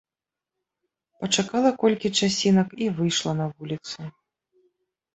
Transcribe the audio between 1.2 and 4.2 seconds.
Пачакала колькі часінак і выйшла на вуліцу.